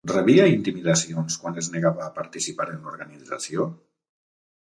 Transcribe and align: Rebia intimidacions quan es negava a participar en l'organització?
Rebia 0.09 0.45
intimidacions 0.51 1.35
quan 1.43 1.59
es 1.63 1.69
negava 1.75 2.03
a 2.05 2.13
participar 2.15 2.67
en 2.77 2.81
l'organització? 2.87 3.67